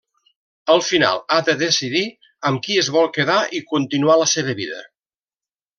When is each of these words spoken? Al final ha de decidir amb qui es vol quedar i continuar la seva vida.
Al 0.75 0.79
final 0.85 1.19
ha 1.35 1.37
de 1.49 1.55
decidir 1.59 2.03
amb 2.51 2.65
qui 2.65 2.81
es 2.85 2.89
vol 2.99 3.13
quedar 3.19 3.39
i 3.61 3.65
continuar 3.75 4.21
la 4.23 4.31
seva 4.37 4.61
vida. 4.63 4.83